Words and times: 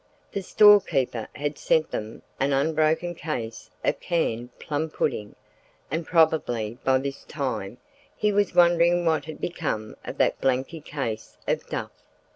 The 0.31 0.41
storekeeper 0.41 1.27
had 1.35 1.59
sent 1.59 1.91
them 1.91 2.23
an 2.39 2.53
unbroken 2.53 3.13
case 3.13 3.69
of 3.83 3.99
canned 3.99 4.57
plum 4.57 4.89
pudding, 4.89 5.35
and 5.91 6.07
probably 6.07 6.79
by 6.83 6.97
this 6.97 7.23
time 7.23 7.77
he 8.17 8.31
was 8.31 8.55
wondering 8.55 9.05
what 9.05 9.25
had 9.25 9.39
become 9.39 9.95
of 10.03 10.17
that 10.17 10.41
blanky 10.41 10.81
case 10.81 11.37
of 11.47 11.67
duff. 11.69 11.91